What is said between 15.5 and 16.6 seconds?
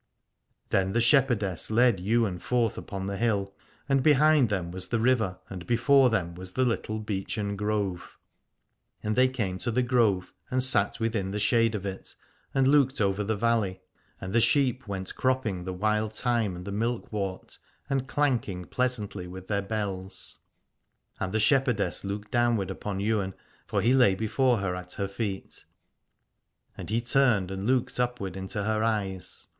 the wild thyme